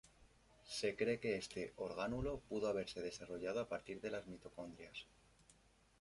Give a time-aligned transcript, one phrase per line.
[0.67, 5.05] Se cree que este orgánulo pudo haberse desarrollado a partir de las mitocondrias.